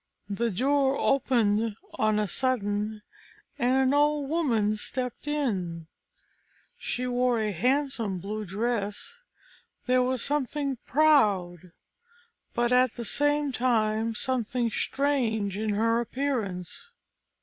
[0.31, 3.03] The door opened on a sudden,
[3.59, 5.85] and an old woman stepped in.
[6.75, 9.19] She wore a handsome blue dress;
[9.85, 11.71] there was something proud,
[12.55, 16.93] but at the same time something strange, in her appearance.